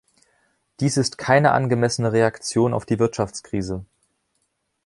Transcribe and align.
Dies 0.79 0.97
ist 0.97 1.19
keine 1.19 1.51
angemessene 1.51 2.11
Reaktion 2.11 2.73
auf 2.73 2.87
die 2.87 2.97
Wirtschaftskrise. 2.97 3.85